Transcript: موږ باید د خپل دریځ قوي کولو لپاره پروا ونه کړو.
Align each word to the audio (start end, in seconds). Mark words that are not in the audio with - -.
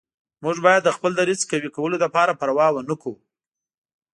موږ 0.43 0.57
باید 0.65 0.81
د 0.85 0.89
خپل 0.97 1.11
دریځ 1.19 1.41
قوي 1.51 1.69
کولو 1.75 1.95
لپاره 2.03 2.37
پروا 2.39 2.67
ونه 2.73 2.95
کړو. 3.01 3.15